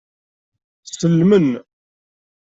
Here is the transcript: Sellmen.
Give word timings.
Sellmen. 0.83 1.47